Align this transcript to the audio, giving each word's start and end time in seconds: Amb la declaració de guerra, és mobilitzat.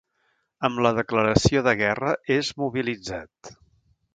Amb 0.69 0.81
la 0.85 0.91
declaració 0.99 1.63
de 1.67 1.73
guerra, 1.83 2.15
és 2.39 2.53
mobilitzat. 2.63 3.55